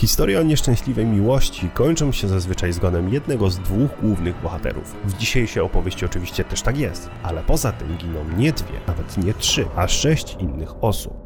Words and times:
Historie 0.00 0.40
o 0.40 0.42
nieszczęśliwej 0.42 1.06
miłości 1.06 1.70
kończą 1.74 2.12
się 2.12 2.28
zazwyczaj 2.28 2.72
zgonem 2.72 3.12
jednego 3.12 3.50
z 3.50 3.58
dwóch 3.58 4.00
głównych 4.00 4.42
bohaterów. 4.42 4.94
W 5.04 5.16
dzisiejszej 5.16 5.62
opowieści 5.62 6.04
oczywiście 6.04 6.44
też 6.44 6.62
tak 6.62 6.78
jest, 6.78 7.10
ale 7.22 7.42
poza 7.42 7.72
tym 7.72 7.96
giną 7.96 8.24
nie 8.38 8.52
dwie, 8.52 8.80
nawet 8.86 9.18
nie 9.18 9.34
trzy, 9.34 9.66
a 9.76 9.88
sześć 9.88 10.36
innych 10.40 10.84
osób. 10.84 11.25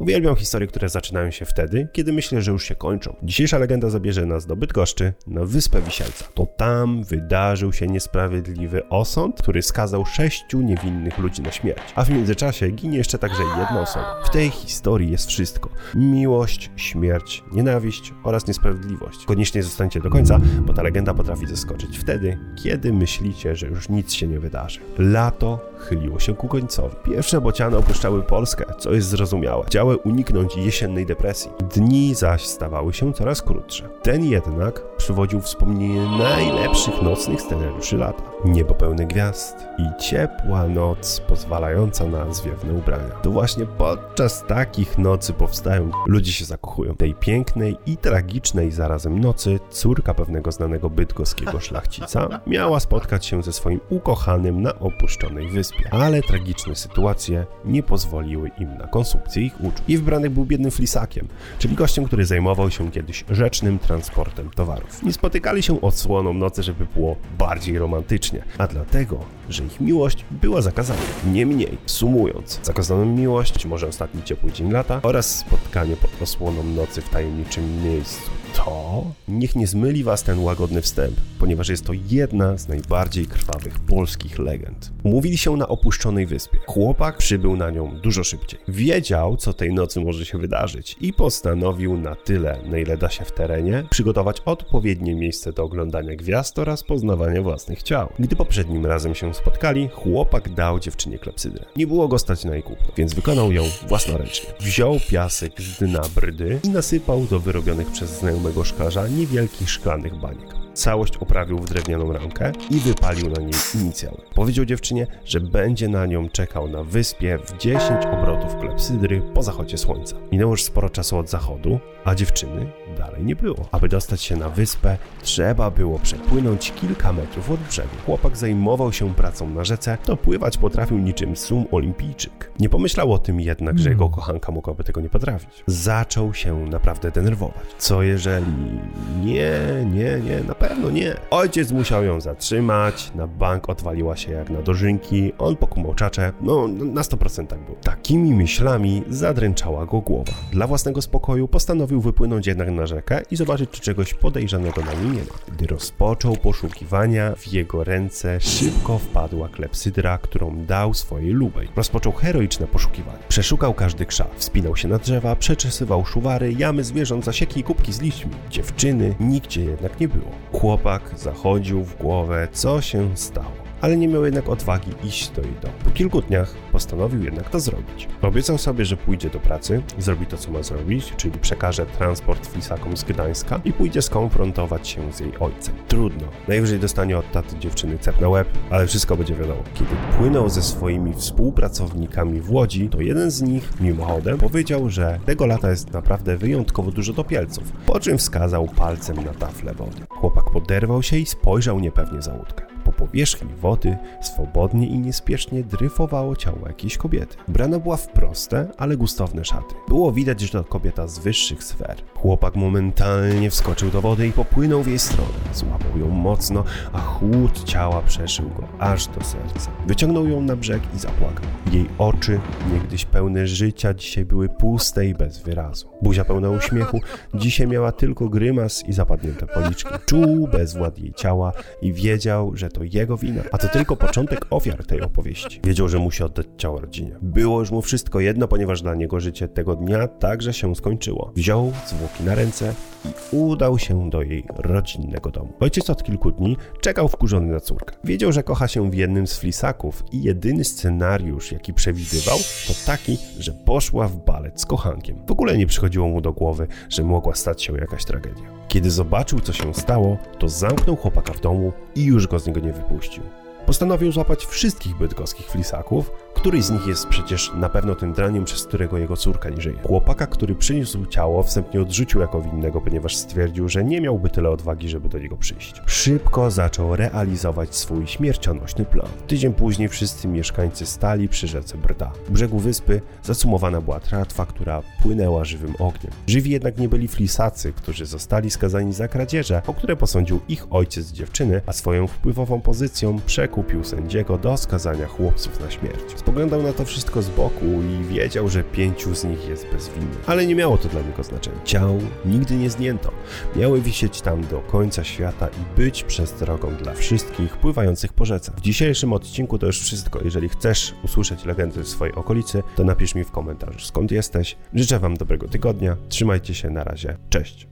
Uwielbiam 0.00 0.36
historie, 0.36 0.68
które 0.68 0.88
zaczynają 0.88 1.30
się 1.30 1.44
wtedy, 1.44 1.88
kiedy 1.92 2.12
myślę, 2.12 2.42
że 2.42 2.50
już 2.50 2.64
się 2.64 2.74
kończą. 2.74 3.16
Dzisiejsza 3.22 3.58
legenda 3.58 3.90
zabierze 3.90 4.26
nas 4.26 4.46
do 4.46 4.56
Bydgoszczy, 4.56 5.12
na 5.26 5.44
Wyspę 5.44 5.82
Wisielca. 5.82 6.24
To 6.34 6.46
tam 6.46 7.04
wydarzył 7.04 7.72
się 7.72 7.86
niesprawiedliwy 7.86 8.88
osąd, 8.88 9.42
który 9.42 9.62
skazał 9.62 10.06
sześciu 10.06 10.60
niewinnych 10.60 11.18
ludzi 11.18 11.42
na 11.42 11.52
śmierć. 11.52 11.80
A 11.94 12.04
w 12.04 12.10
międzyczasie 12.10 12.70
ginie 12.70 12.98
jeszcze 12.98 13.18
także 13.18 13.42
jedna 13.58 13.80
osoba. 13.80 14.22
W 14.24 14.30
tej 14.30 14.50
historii 14.50 15.10
jest 15.10 15.28
wszystko. 15.28 15.70
Miłość, 15.94 16.70
śmierć, 16.76 17.44
nienawiść 17.52 18.12
oraz 18.24 18.46
niesprawiedliwość. 18.46 19.24
Koniecznie 19.24 19.62
zostańcie 19.62 20.00
do 20.00 20.10
końca, 20.10 20.40
bo 20.66 20.72
ta 20.72 20.82
legenda 20.82 21.14
potrafi 21.14 21.46
zaskoczyć 21.46 21.98
wtedy, 21.98 22.38
kiedy 22.62 22.92
myślicie, 22.92 23.56
że 23.56 23.66
już 23.66 23.88
nic 23.88 24.12
się 24.12 24.26
nie 24.26 24.40
wydarzy. 24.40 24.80
Lato 24.98 25.70
chyliło 25.78 26.18
się 26.18 26.34
ku 26.34 26.48
końcowi. 26.48 26.96
Pierwsze 27.04 27.40
bociany 27.40 27.76
opuszczały 27.76 28.22
Polskę, 28.22 28.64
co 28.78 28.92
jest 28.92 29.08
zrozumiałe. 29.08 29.64
Chciały 29.66 29.89
uniknąć 29.96 30.56
jesiennej 30.56 31.06
depresji. 31.06 31.50
Dni 31.74 32.14
zaś 32.14 32.46
stawały 32.46 32.92
się 32.92 33.12
coraz 33.12 33.42
krótsze. 33.42 33.88
Ten 34.02 34.24
jednak 34.24 34.82
przywodził 35.00 35.40
wspomnienie 35.40 36.02
najlepszych 36.18 37.02
nocnych 37.02 37.40
scenariuszy 37.40 37.96
lata. 37.96 38.22
Niebo 38.44 38.74
pełne 38.74 39.06
gwiazd 39.06 39.56
i 39.78 40.02
ciepła 40.02 40.66
noc 40.66 41.20
pozwalająca 41.20 42.06
na 42.06 42.32
zwiewne 42.32 42.72
ubrania. 42.72 43.10
To 43.22 43.30
właśnie 43.30 43.66
podczas 43.66 44.44
takich 44.46 44.98
nocy 44.98 45.32
powstają, 45.32 45.90
ludzie 46.06 46.32
się 46.32 46.44
zakochują. 46.44 46.96
Tej 46.96 47.14
pięknej 47.14 47.76
i 47.86 47.96
tragicznej 47.96 48.72
zarazem 48.72 49.20
nocy 49.20 49.60
córka 49.70 50.14
pewnego 50.14 50.52
znanego 50.52 50.90
bydgoskiego 50.90 51.60
szlachcica 51.66 52.40
miała 52.46 52.80
spotkać 52.80 53.26
się 53.26 53.42
ze 53.42 53.52
swoim 53.52 53.80
ukochanym 53.90 54.62
na 54.62 54.78
opuszczonej 54.78 55.48
wyspie. 55.48 55.88
Ale 55.90 56.22
tragiczne 56.22 56.74
sytuacje 56.74 57.46
nie 57.64 57.82
pozwoliły 57.82 58.50
im 58.58 58.78
na 58.78 58.86
konsumpcję 58.86 59.42
ich 59.42 59.60
uczuć. 59.60 59.82
I 59.88 59.96
wybrany 59.96 60.30
był 60.30 60.44
biednym 60.44 60.70
flisakiem, 60.70 61.28
czyli 61.58 61.74
gościem, 61.74 62.04
który 62.04 62.26
zajmował 62.26 62.70
się 62.70 62.90
kiedyś 62.90 63.24
rzecznym 63.30 63.78
transportem 63.78 64.50
towarów. 64.50 64.89
Nie 65.02 65.12
spotykali 65.12 65.62
się 65.62 65.80
odsłoną 65.80 66.32
nocy, 66.34 66.62
żeby 66.62 66.86
było 66.94 67.16
bardziej 67.38 67.78
romantycznie, 67.78 68.44
a 68.58 68.66
dlatego, 68.66 69.18
że 69.48 69.64
ich 69.64 69.80
miłość 69.80 70.24
była 70.30 70.62
zakazana. 70.62 71.00
Niemniej, 71.32 71.78
sumując, 71.86 72.60
zakazaną 72.62 73.04
miłość, 73.04 73.66
może 73.66 73.86
ostatni 73.86 74.22
ciepły 74.22 74.52
dzień 74.52 74.72
lata 74.72 75.00
oraz 75.02 75.38
spotkanie 75.38 75.96
pod 75.96 76.22
osłoną 76.22 76.64
nocy 76.64 77.00
w 77.00 77.08
tajemniczym 77.08 77.84
miejscu 77.84 78.30
to 78.54 79.04
niech 79.28 79.56
nie 79.56 79.66
zmyli 79.66 80.04
was 80.04 80.22
ten 80.22 80.38
łagodny 80.38 80.82
wstęp, 80.82 81.14
ponieważ 81.38 81.68
jest 81.68 81.84
to 81.84 81.92
jedna 82.10 82.58
z 82.58 82.68
najbardziej 82.68 83.26
krwawych 83.26 83.80
polskich 83.80 84.38
legend. 84.38 84.92
Umówili 85.02 85.38
się 85.38 85.56
na 85.56 85.68
opuszczonej 85.68 86.26
wyspie. 86.26 86.58
Chłopak 86.66 87.16
przybył 87.16 87.56
na 87.56 87.70
nią 87.70 87.96
dużo 88.02 88.24
szybciej. 88.24 88.60
Wiedział, 88.68 89.36
co 89.36 89.52
tej 89.52 89.72
nocy 89.72 90.00
może 90.00 90.24
się 90.24 90.38
wydarzyć 90.38 90.96
i 91.00 91.12
postanowił 91.12 91.96
na 91.96 92.14
tyle, 92.14 92.58
na 92.70 92.78
ile 92.78 92.96
da 92.96 93.10
się 93.10 93.24
w 93.24 93.32
terenie, 93.32 93.84
przygotować 93.90 94.40
odpowiednie 94.44 95.14
miejsce 95.14 95.52
do 95.52 95.64
oglądania 95.64 96.16
gwiazd 96.16 96.58
oraz 96.58 96.84
poznawania 96.84 97.42
własnych 97.42 97.82
ciał. 97.82 98.08
Gdy 98.18 98.36
poprzednim 98.36 98.86
razem 98.86 99.14
się 99.14 99.34
spotkali, 99.34 99.88
chłopak 99.88 100.54
dał 100.54 100.80
dziewczynie 100.80 101.18
klepsydrę. 101.18 101.64
Nie 101.76 101.86
było 101.86 102.08
go 102.08 102.18
stać 102.18 102.44
na 102.44 102.52
jej 102.52 102.62
kupno, 102.62 102.86
więc 102.96 103.14
wykonał 103.14 103.52
ją 103.52 103.62
własnoręcznie. 103.88 104.50
Wziął 104.60 104.96
piasek 105.08 105.60
z 105.60 105.78
dna 105.78 106.02
brdy 106.14 106.60
i 106.64 106.68
nasypał 106.68 107.24
do 107.24 107.40
wyrobionych 107.40 107.90
przez 107.90 108.18
znajomych 108.18 108.39
znajomego 108.40 108.64
szklarza 108.64 109.08
niewielkich 109.08 109.70
szklanych 109.70 110.14
baniek. 110.20 110.69
Całość 110.74 111.16
oprawił 111.16 111.58
w 111.58 111.68
drewnianą 111.68 112.12
ramkę 112.12 112.52
i 112.70 112.80
wypalił 112.80 113.30
na 113.30 113.42
niej 113.42 113.52
inicjały. 113.74 114.16
Powiedział 114.34 114.64
dziewczynie, 114.64 115.06
że 115.24 115.40
będzie 115.40 115.88
na 115.88 116.06
nią 116.06 116.28
czekał 116.28 116.68
na 116.68 116.84
wyspie 116.84 117.38
w 117.38 117.58
10 117.58 117.82
obrotów 118.12 118.56
klepsydry 118.56 119.22
po 119.34 119.42
zachodzie 119.42 119.78
słońca. 119.78 120.16
Minęło 120.32 120.52
już 120.52 120.64
sporo 120.64 120.90
czasu 120.90 121.18
od 121.18 121.30
zachodu, 121.30 121.78
a 122.04 122.14
dziewczyny 122.14 122.66
dalej 122.98 123.24
nie 123.24 123.36
było. 123.36 123.68
Aby 123.72 123.88
dostać 123.88 124.22
się 124.22 124.36
na 124.36 124.48
wyspę, 124.48 124.96
trzeba 125.22 125.70
było 125.70 125.98
przepłynąć 125.98 126.72
kilka 126.72 127.12
metrów 127.12 127.50
od 127.50 127.60
brzegu. 127.60 127.96
Chłopak 128.06 128.36
zajmował 128.36 128.92
się 128.92 129.14
pracą 129.14 129.50
na 129.50 129.64
rzece, 129.64 129.98
to 130.04 130.16
pływać 130.16 130.58
potrafił 130.58 130.98
niczym 130.98 131.36
sum 131.36 131.64
olimpijczyk. 131.70 132.50
Nie 132.58 132.68
pomyślał 132.68 133.12
o 133.12 133.18
tym 133.18 133.40
jednak, 133.40 133.78
że 133.78 133.90
jego 133.90 134.08
kochanka 134.08 134.52
mogłaby 134.52 134.84
tego 134.84 135.00
nie 135.00 135.08
potrafić. 135.08 135.64
Zaczął 135.66 136.34
się 136.34 136.66
naprawdę 136.66 137.10
denerwować. 137.10 137.64
Co 137.78 138.02
jeżeli... 138.02 138.80
Nie, 139.24 139.52
nie, 139.84 140.20
nie, 140.20 140.40
na 140.48 140.54
pewno 140.60 140.90
nie. 140.90 141.16
Ojciec 141.30 141.72
musiał 141.72 142.04
ją 142.04 142.20
zatrzymać, 142.20 143.12
na 143.14 143.26
bank 143.26 143.68
odwaliła 143.68 144.16
się 144.16 144.32
jak 144.32 144.50
na 144.50 144.62
dożynki, 144.62 145.32
on 145.38 145.56
pokumał 145.56 145.94
czacze, 145.94 146.32
no 146.40 146.68
na 146.68 147.02
100% 147.02 147.46
tak 147.46 147.58
było. 147.58 147.76
Takimi 147.82 148.34
myślami 148.34 149.02
zadręczała 149.08 149.86
go 149.86 150.00
głowa. 150.00 150.32
Dla 150.52 150.66
własnego 150.66 151.02
spokoju 151.02 151.48
postanowił 151.48 152.00
wypłynąć 152.00 152.46
jednak 152.46 152.70
na 152.70 152.86
rzekę 152.86 153.22
i 153.30 153.36
zobaczyć, 153.36 153.70
czy 153.70 153.80
czegoś 153.80 154.14
podejrzanego 154.14 154.82
na 154.82 154.94
nim 154.94 155.12
nie 155.14 155.20
ma. 155.20 155.54
Gdy 155.54 155.66
rozpoczął 155.66 156.36
poszukiwania, 156.36 157.34
w 157.36 157.48
jego 157.48 157.84
ręce 157.84 158.40
szybko 158.40 158.98
wpadła 158.98 159.48
klepsydra, 159.48 160.18
którą 160.18 160.64
dał 160.66 160.94
swojej 160.94 161.30
lubej. 161.30 161.68
Rozpoczął 161.76 162.12
heroiczne 162.12 162.66
poszukiwania. 162.66 163.18
Przeszukał 163.28 163.74
każdy 163.74 164.06
krzak, 164.06 164.28
wspinał 164.36 164.76
się 164.76 164.88
na 164.88 164.98
drzewa, 164.98 165.36
przeczesywał 165.36 166.06
szuwary, 166.06 166.52
jamy 166.52 166.84
zwierząt, 166.84 167.24
zasieki 167.24 167.60
i 167.60 167.62
kubki 167.62 167.92
z 167.92 168.00
liśćmi. 168.00 168.30
Dziewczyny 168.50 169.14
nigdzie 169.20 169.64
jednak 169.64 170.00
nie 170.00 170.08
było. 170.08 170.30
Chłopak 170.52 171.02
zachodził 171.16 171.84
w 171.84 171.96
głowę, 171.96 172.48
co 172.52 172.80
się 172.80 173.16
stało 173.16 173.69
ale 173.80 173.96
nie 173.96 174.08
miał 174.08 174.24
jednak 174.24 174.48
odwagi 174.48 174.90
iść 175.04 175.28
do 175.28 175.42
jej 175.42 175.54
domu. 175.62 175.74
Po 175.84 175.90
kilku 175.90 176.22
dniach 176.22 176.54
postanowił 176.72 177.22
jednak 177.22 177.50
to 177.50 177.60
zrobić. 177.60 178.08
Obiecał 178.22 178.58
sobie, 178.58 178.84
że 178.84 178.96
pójdzie 178.96 179.30
do 179.30 179.40
pracy, 179.40 179.82
zrobi 179.98 180.26
to, 180.26 180.36
co 180.36 180.50
ma 180.50 180.62
zrobić, 180.62 181.12
czyli 181.16 181.38
przekaże 181.38 181.86
transport 181.86 182.46
flisakom 182.46 182.96
z 182.96 183.04
Gdańska 183.04 183.60
i 183.64 183.72
pójdzie 183.72 184.02
skonfrontować 184.02 184.88
się 184.88 185.12
z 185.12 185.20
jej 185.20 185.32
ojcem. 185.40 185.74
Trudno. 185.88 186.28
Najwyżej 186.48 186.78
dostanie 186.78 187.18
od 187.18 187.32
taty 187.32 187.58
dziewczyny 187.58 187.98
cep 187.98 188.20
na 188.20 188.28
łeb, 188.28 188.48
ale 188.70 188.86
wszystko 188.86 189.16
będzie 189.16 189.34
wiadomo. 189.34 189.62
Kiedy 189.74 189.90
płynął 190.18 190.48
ze 190.48 190.62
swoimi 190.62 191.14
współpracownikami 191.14 192.40
w 192.40 192.50
Łodzi, 192.52 192.88
to 192.88 193.00
jeden 193.00 193.30
z 193.30 193.42
nich 193.42 193.80
mimochodem 193.80 194.38
powiedział, 194.38 194.90
że 194.90 195.18
tego 195.26 195.46
lata 195.46 195.70
jest 195.70 195.92
naprawdę 195.92 196.36
wyjątkowo 196.36 196.90
dużo 196.90 197.12
topielców, 197.12 197.72
po 197.86 198.00
czym 198.00 198.18
wskazał 198.18 198.66
palcem 198.66 199.16
na 199.16 199.34
taflę 199.34 199.74
wody. 199.74 200.06
Chłopak 200.08 200.44
poderwał 200.50 201.02
się 201.02 201.16
i 201.16 201.26
spojrzał 201.26 201.80
niepewnie 201.80 202.22
za 202.22 202.34
łódkę. 202.34 202.69
Po 203.00 203.06
powierzchni 203.06 203.54
wody 203.54 203.96
swobodnie 204.20 204.86
i 204.86 204.98
niespiesznie 204.98 205.64
dryfowało 205.64 206.36
ciało 206.36 206.58
jakiejś 206.66 206.96
kobiety. 206.96 207.36
Ubrana 207.48 207.78
była 207.78 207.96
w 207.96 208.08
proste, 208.08 208.68
ale 208.78 208.96
gustowne 208.96 209.44
szaty. 209.44 209.74
Było 209.88 210.12
widać, 210.12 210.40
że 210.40 210.48
to 210.48 210.64
kobieta 210.64 211.06
z 211.06 211.18
wyższych 211.18 211.64
sfer. 211.64 211.96
Chłopak 212.14 212.56
momentalnie 212.56 213.50
wskoczył 213.50 213.90
do 213.90 214.00
wody 214.00 214.26
i 214.26 214.32
popłynął 214.32 214.82
w 214.82 214.86
jej 214.86 214.98
stronę. 214.98 215.30
Złapał 215.54 215.98
ją 215.98 216.08
mocno, 216.08 216.64
a 216.92 217.00
chłód 217.00 217.64
ciała 217.64 218.02
przeszył 218.02 218.48
go 218.48 218.68
aż 218.78 219.06
do 219.06 219.24
serca. 219.24 219.70
Wyciągnął 219.86 220.28
ją 220.28 220.40
na 220.40 220.56
brzeg 220.56 220.82
i 220.96 220.98
zapłakał. 220.98 221.46
Jej 221.72 221.88
oczy, 221.98 222.40
niegdyś 222.72 223.04
pełne 223.04 223.46
życia, 223.46 223.94
dzisiaj 223.94 224.24
były 224.24 224.48
puste 224.48 225.06
i 225.06 225.14
bez 225.14 225.38
wyrazu. 225.38 225.88
Buzia 226.02 226.24
pełna 226.24 226.50
uśmiechu, 226.50 227.00
dzisiaj 227.34 227.66
miała 227.66 227.92
tylko 227.92 228.28
grymas 228.28 228.84
i 228.88 228.92
zapadnięte 228.92 229.46
policzki. 229.46 229.90
Czuł 230.06 230.48
bezwład 230.48 230.98
jej 230.98 231.12
ciała 231.12 231.52
i 231.82 231.92
wiedział, 231.92 232.56
że 232.56 232.68
to 232.68 232.84
jego 232.94 233.16
wina, 233.16 233.42
a 233.52 233.58
to 233.58 233.68
tylko 233.68 233.96
początek 233.96 234.46
ofiar 234.50 234.86
tej 234.86 235.00
opowieści. 235.00 235.60
Wiedział, 235.64 235.88
że 235.88 235.98
musi 235.98 236.22
oddać 236.22 236.46
ciało 236.56 236.80
rodzinie. 236.80 237.16
Było 237.22 237.60
już 237.60 237.70
mu 237.70 237.82
wszystko 237.82 238.20
jedno, 238.20 238.48
ponieważ 238.48 238.82
dla 238.82 238.94
niego 238.94 239.20
życie 239.20 239.48
tego 239.48 239.76
dnia 239.76 240.08
także 240.08 240.52
się 240.52 240.74
skończyło. 240.74 241.32
Wziął 241.36 241.72
zwłoki 241.86 242.24
na 242.24 242.34
ręce 242.34 242.74
i 243.04 243.36
udał 243.36 243.78
się 243.78 244.10
do 244.10 244.22
jej 244.22 244.44
rodzinnego 244.56 245.30
domu. 245.30 245.52
Ojciec 245.60 245.90
od 245.90 246.02
kilku 246.02 246.30
dni 246.30 246.56
czekał 246.80 247.08
wkurzony 247.08 247.52
na 247.52 247.60
córkę. 247.60 247.96
Wiedział, 248.04 248.32
że 248.32 248.42
kocha 248.42 248.68
się 248.68 248.90
w 248.90 248.94
jednym 248.94 249.26
z 249.26 249.38
flisaków 249.38 250.04
i 250.12 250.22
jedyny 250.22 250.64
scenariusz, 250.64 251.52
jaki 251.52 251.74
przewidywał, 251.74 252.38
to 252.68 252.74
taki, 252.86 253.18
że 253.38 253.52
poszła 253.52 254.08
w 254.08 254.16
balet 254.16 254.60
z 254.60 254.66
kochankiem. 254.66 255.16
W 255.26 255.30
ogóle 255.30 255.58
nie 255.58 255.66
przychodziło 255.66 256.08
mu 256.08 256.20
do 256.20 256.32
głowy, 256.32 256.66
że 256.88 257.02
mogła 257.02 257.34
stać 257.34 257.62
się 257.62 257.76
jakaś 257.76 258.04
tragedia. 258.04 258.60
Kiedy 258.68 258.90
zobaczył, 258.90 259.40
co 259.40 259.52
się 259.52 259.74
stało, 259.74 260.18
to 260.38 260.48
zamknął 260.48 260.96
chłopaka 260.96 261.32
w 261.32 261.40
domu 261.40 261.72
i 261.94 262.04
już 262.04 262.26
go 262.26 262.38
z 262.38 262.46
niego 262.46 262.60
nie 262.60 262.72
wypuścił. 262.80 263.22
Postanowił 263.66 264.12
złapać 264.12 264.46
wszystkich 264.46 264.96
bydgoskich 264.96 265.46
flisaków, 265.46 266.10
Któryś 266.34 266.64
z 266.64 266.70
nich 266.70 266.86
jest 266.86 267.06
przecież 267.06 267.52
na 267.54 267.68
pewno 267.68 267.94
tym 267.94 268.12
draniem, 268.12 268.44
przez 268.44 268.64
którego 268.64 268.98
jego 268.98 269.16
córka 269.16 269.50
nie 269.50 269.60
żyje. 269.60 269.78
Chłopaka, 269.82 270.26
który 270.26 270.54
przyniósł 270.54 271.06
ciało, 271.06 271.42
wstępnie 271.42 271.80
odrzucił 271.80 272.20
jako 272.20 272.42
winnego, 272.42 272.80
ponieważ 272.80 273.16
stwierdził, 273.16 273.68
że 273.68 273.84
nie 273.84 274.00
miałby 274.00 274.30
tyle 274.30 274.50
odwagi, 274.50 274.88
żeby 274.88 275.08
do 275.08 275.18
niego 275.18 275.36
przyjść. 275.36 275.82
Szybko 275.86 276.50
zaczął 276.50 276.96
realizować 276.96 277.76
swój 277.76 278.06
śmiercionośny 278.06 278.84
plan. 278.84 279.08
Tydzień 279.26 279.54
później 279.54 279.88
wszyscy 279.88 280.28
mieszkańcy 280.28 280.86
stali 280.86 281.28
przy 281.28 281.46
rzece 281.46 281.78
Brda. 281.78 282.12
U 282.28 282.32
brzegu 282.32 282.58
wyspy 282.58 283.00
zacumowana 283.22 283.80
była 283.80 284.00
tratwa, 284.00 284.46
która 284.46 284.82
płynęła 285.02 285.44
żywym 285.44 285.74
ogniem. 285.78 286.12
Żywi 286.26 286.50
jednak 286.50 286.78
nie 286.78 286.88
byli 286.88 287.08
flisacy, 287.08 287.72
którzy 287.72 288.06
zostali 288.06 288.50
skazani 288.50 288.92
za 288.92 289.08
kradzieże, 289.08 289.62
o 289.66 289.74
które 289.74 289.96
posądził 289.96 290.40
ich 290.48 290.66
ojciec 290.70 291.12
dziewczyny, 291.12 291.60
a 291.66 291.72
swoją 291.72 292.06
wpływową 292.06 292.60
pozycją 292.60 293.20
przekupił 293.26 293.84
sędziego 293.84 294.38
do 294.38 294.56
skazania 294.56 295.06
chłopców 295.06 295.60
na 295.60 295.70
śmierć. 295.70 296.19
Spoglądał 296.20 296.62
na 296.62 296.72
to 296.72 296.84
wszystko 296.84 297.22
z 297.22 297.28
boku 297.28 297.64
i 297.64 298.04
wiedział, 298.04 298.48
że 298.48 298.64
pięciu 298.64 299.14
z 299.14 299.24
nich 299.24 299.48
jest 299.48 299.66
bezwinnych. 299.72 300.24
Ale 300.26 300.46
nie 300.46 300.54
miało 300.54 300.78
to 300.78 300.88
dla 300.88 301.00
niego 301.00 301.22
znaczenia. 301.22 301.56
Ciał 301.64 301.98
nigdy 302.24 302.56
nie 302.56 302.70
zdjęto. 302.70 303.12
Miały 303.56 303.80
wisieć 303.80 304.20
tam 304.20 304.46
do 304.46 304.58
końca 304.58 305.04
świata 305.04 305.48
i 305.48 305.80
być 305.80 306.04
przestrogą 306.04 306.74
dla 306.74 306.94
wszystkich 306.94 307.56
pływających 307.56 308.12
po 308.12 308.24
rzece. 308.24 308.52
W 308.56 308.60
dzisiejszym 308.60 309.12
odcinku 309.12 309.58
to 309.58 309.66
już 309.66 309.80
wszystko. 309.80 310.20
Jeżeli 310.24 310.48
chcesz 310.48 310.94
usłyszeć 311.04 311.44
legendy 311.44 311.82
w 311.82 311.88
swojej 311.88 312.14
okolicy, 312.14 312.62
to 312.76 312.84
napisz 312.84 313.14
mi 313.14 313.24
w 313.24 313.30
komentarzu 313.30 313.80
skąd 313.80 314.10
jesteś. 314.10 314.56
Życzę 314.74 314.98
Wam 314.98 315.16
dobrego 315.16 315.48
tygodnia. 315.48 315.96
Trzymajcie 316.08 316.54
się, 316.54 316.70
na 316.70 316.84
razie. 316.84 317.16
Cześć. 317.30 317.69